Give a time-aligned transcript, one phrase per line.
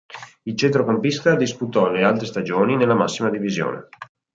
[0.45, 3.87] Il centrocampista disputò le altre stagioni nella massima divisione.